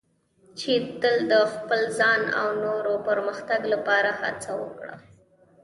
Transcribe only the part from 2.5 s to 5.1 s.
نورو پرمختګ لپاره هڅه وکړه.